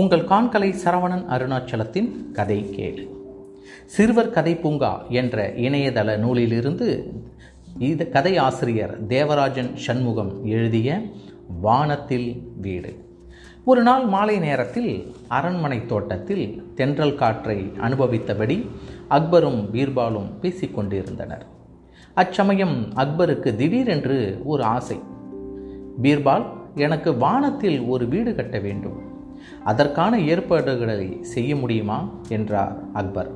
உங்கள் 0.00 0.24
காண்கலை 0.24 0.68
சரவணன் 0.84 1.24
அருணாச்சலத்தின் 1.28 2.30
கதை 2.32 2.58
கேளு 2.76 3.04
சிறுவர் 3.86 4.30
கதை 4.30 4.56
பூங்கா 4.56 5.04
என்ற 5.08 5.50
இணையதள 5.50 6.16
நூலிலிருந்து 6.16 7.12
இது 7.78 8.08
கதை 8.08 8.36
ஆசிரியர் 8.36 9.06
தேவராஜன் 9.06 9.76
சண்முகம் 9.76 10.44
எழுதிய 10.44 11.02
வானத்தில் 11.60 12.42
வீடு. 12.60 12.92
ஒரு 13.64 13.82
நாள் 13.82 14.06
மாலை 14.06 14.38
நேரத்தில் 14.38 15.14
அரண்மனை 15.28 15.86
தோட்டத்தில் 15.86 16.72
தென்றல் 16.74 17.14
காற்றை 17.14 17.72
அனுபவித்தபடி 17.80 18.66
அக்பரும் 19.10 19.60
பீர்பாலும் 19.72 20.30
பேசிக்கொண்டிருந்தனர் 20.42 21.46
அச்சமயம் 22.14 22.92
அக்பருக்கு 22.96 23.56
திடீரென்று 23.56 24.40
ஒரு 24.44 24.62
ஆசை. 24.62 24.98
பீர்பால் 26.02 26.46
எனக்கு 26.74 27.16
வானத்தில் 27.16 27.80
ஒரு 27.80 28.06
வீடு 28.08 28.34
கட்ட 28.34 28.58
வேண்டும். 28.58 28.98
அதற்கான 29.64 30.20
ஏற்பாடுகளை 30.20 31.18
செய்ய 31.20 31.56
முடியுமா? 31.56 32.08
என்றார் 32.28 32.82
அக்பர். 32.92 33.30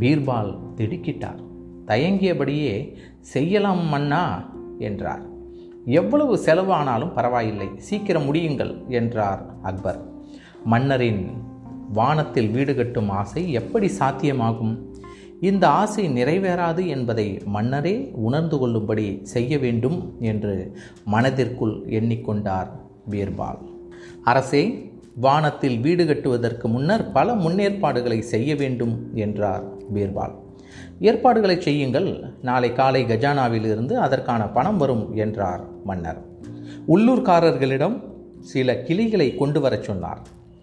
பீர்பால் 0.00 0.58
திடுக்கிட்டார். 0.76 1.44
தயங்கியபடியே 1.86 2.94
செய்யலாம் 3.20 3.86
மன்னா 3.86 4.54
என்றார். 4.78 5.22
எவ்வளவு 5.84 6.36
செலவானாலும் 6.36 7.12
பரவாயில்லை 7.12 7.68
சீக்கிரம் 7.76 8.34
முடியுங்கள் 8.34 8.86
என்றார் 8.86 9.54
அக்பர். 9.62 10.04
மன்னரின் 10.64 11.30
வானத்தில் 11.92 12.48
வீடு 12.48 12.74
கட்டும் 12.74 13.08
ஆசை 13.08 13.52
எப்படி 13.52 13.90
சாத்தியமாகும்? 13.98 14.78
இந்த 15.40 15.68
ஆசை 15.68 16.08
நிறைவேறாது 16.08 16.86
என்பதை 16.86 17.40
மன்னரே 17.44 18.10
உணர்ந்து 18.14 18.58
கொள்ளும்படி 18.58 19.20
செய்ய 19.22 19.58
வேண்டும் 19.58 20.16
என்று 20.20 20.76
மனதிற்குள் 21.04 21.84
எண்ணிக்கொண்டார் 21.86 22.68
பீர்பால். 23.10 23.58
அரசே 24.24 24.92
வானத்தில் 25.20 25.78
வீடு 25.78 26.06
கட்டுவதற்கு 26.06 26.68
முன்னர் 26.68 27.12
பல 27.12 27.34
முன்னேற்பாடுகளை 27.34 28.18
செய்ய 28.18 28.56
வேண்டும் 28.56 29.10
என்றார் 29.14 29.62
பீர்பால். 29.94 30.34
ஏற்பாடுகளை 31.00 31.60
செய்யுங்கள் 31.60 32.24
நாளை 32.42 32.72
காலை 32.72 33.04
கஜானாவிலிருந்து 33.04 33.92
அதற்கான 33.92 34.48
பணம் 34.48 34.76
வரும் 34.76 35.16
என்றார் 35.16 35.60
மன்னர். 35.84 36.20
உள்ளூர்காரர்களிடம் 36.88 38.02
சில 38.40 38.76
கிளிகளை 38.76 39.34
கொண்டு 39.34 39.60
வரச் 39.60 39.82
சொன்னார். 39.82 40.20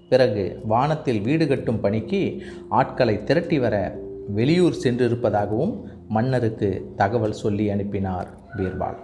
பிறகு 0.09 0.59
வானத்தில் 0.63 1.21
வீடு 1.21 1.47
கட்டும் 1.47 1.79
பணிக்கு 1.79 2.43
ஆட்களை 2.69 3.23
திரட்டி 3.23 3.59
வர 3.59 3.97
வெளியூர் 4.27 4.75
சென்றிருப்பதாகவும் 4.83 5.73
மன்னருக்கு 6.15 6.69
தகவல் 6.95 7.39
சொல்லி 7.43 7.65
அனுப்பினார் 7.69 8.27
பீர்பால். 8.57 8.99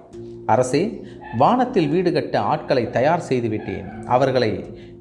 அரசே 0.46 0.84
வானத்தில் 1.38 1.88
வீடு 1.88 2.12
கட்ட 2.12 2.36
ஆட்களை 2.42 2.90
தயார் 2.90 3.28
செய்துவிட்டேன். 3.30 3.88
அவர்களை 4.06 4.52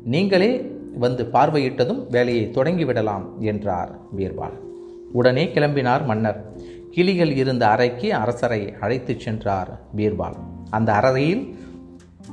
நீங்களே 0.04 0.50
வந்து 0.98 1.24
பார்வையிட்டதும் 1.32 2.00
வேலையை 2.10 2.44
தொடங்கிவிடலாம் 2.54 3.26
என்றார் 3.50 3.92
பீர்பால். 4.16 4.56
உடனே 5.12 5.44
கிளம்பினார் 5.44 6.04
மன்னர். 6.04 6.40
கிளிகள் 6.90 7.32
இருந்த 7.32 7.64
அறைக்கு 7.68 8.14
அரசரை 8.14 8.62
அழைத்துச் 8.80 9.20
சென்றார் 9.20 9.70
பீர்பால். 9.96 10.38
அந்த 10.70 10.92
அறையில் 10.92 11.42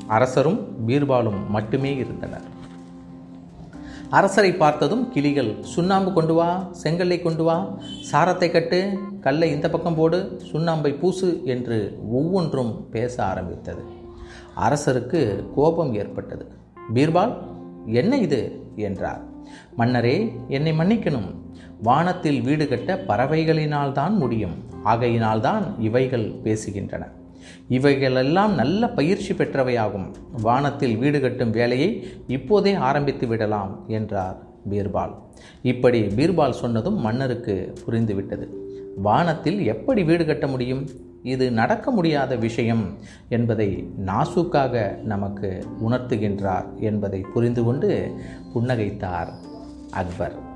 அரசரும் 0.08 0.62
பீர்பாலும் 0.88 1.42
மட்டுமே 1.50 1.92
இருந்தனர். 1.96 2.54
அரசரை 4.10 4.54
பார்த்ததும் 4.54 5.12
கிளிகள் 5.12 5.56
சுண்ணாம்பு 5.62 6.14
கொண்டு 6.14 6.34
வா 6.34 6.70
செங்கல்லை 6.84 7.22
கொண்டு 7.22 7.44
வா 7.44 7.80
சாரத்தை 8.12 8.52
கட்டு 8.52 9.00
கல்லை 9.22 9.52
இந்த 9.52 9.70
பக்கம் 9.70 9.96
போடு 9.96 10.42
சுண்ணாம்பை 10.52 11.00
பூசு 11.00 11.42
என்று 11.46 12.00
ஒவ்வொன்றும் 12.12 12.90
பேச 12.90 13.24
ஆரம்பித்தது. 13.24 13.84
அரசருக்கு 14.60 15.54
கோபம் 15.54 15.94
ஏற்பட்டது. 15.94 16.48
பீர்பால் 16.94 17.36
என்ன 17.86 18.18
இது? 18.18 18.64
என்றார். 18.76 19.22
மன்னரே 19.78 20.34
என்னை 20.48 20.72
மன்னிக்கணும். 20.72 21.36
வானத்தில் 21.84 22.42
வீடு 22.42 22.68
கட்ட 22.68 23.04
பறவைகளினால்தான் 23.08 24.10
முடியும். 24.10 24.56
ஆகையினால்தான் 24.84 25.76
இவைகள் 25.80 26.32
பேசுகின்றன. 26.44 27.08
இவைகளெல்லாம் 27.70 28.54
நல்ல 28.54 28.90
பயிற்சி 28.90 29.34
பெற்றவையாகும். 29.34 30.12
வானத்தில் 30.42 30.98
வீடு 30.98 31.22
கட்டும் 31.22 31.50
வேலையை 31.50 32.08
இப்போதே 32.28 32.74
ஆரம்பித்து 32.74 33.28
விடலாம் 33.28 33.84
என்றார் 33.88 34.38
பீர்பால். 34.70 35.16
இப்படி 35.62 36.02
பீர்பால் 36.02 36.50
சொன்னதும் 36.50 37.00
மன்னருக்கு 37.00 37.74
புரிந்துவிட்டது. 37.88 38.48
வானத்தில் 38.96 39.66
எப்படி 39.66 40.04
வீடு 40.04 40.26
கட்ட 40.26 40.48
முடியும்? 40.48 40.88
இது 41.24 41.52
நடக்க 41.52 41.92
முடியாத 41.92 42.36
விஷயம் 42.36 42.98
என்பதை 43.30 43.90
நாசுக்காக 44.06 45.02
நமக்கு 45.02 45.66
உணர்த்துகின்றார் 45.90 46.80
என்பதை 46.80 47.26
புரிந்து 47.34 47.64
கொண்டு 47.64 48.16
புன்னகைத்தார் 48.54 49.28
அக்பர். 49.92 50.54